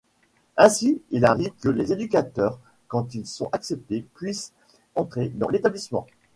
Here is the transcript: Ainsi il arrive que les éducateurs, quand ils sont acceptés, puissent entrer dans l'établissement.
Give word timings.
Ainsi 0.57 0.99
il 1.11 1.25
arrive 1.25 1.51
que 1.61 1.69
les 1.69 1.93
éducateurs, 1.93 2.57
quand 2.87 3.13
ils 3.13 3.27
sont 3.27 3.49
acceptés, 3.51 4.03
puissent 4.15 4.51
entrer 4.95 5.29
dans 5.29 5.47
l'établissement. 5.49 6.07